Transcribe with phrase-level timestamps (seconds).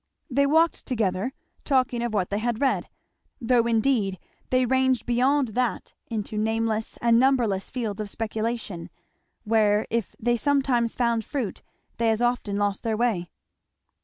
[0.31, 1.31] They walked together,
[1.63, 2.89] talking of what they had read,
[3.39, 4.17] though indeed
[4.49, 8.89] they ranged beyond that into nameless and numberless fields of speculation,
[9.43, 11.61] where if they sometimes found fruit
[11.97, 13.29] they as often lost their way.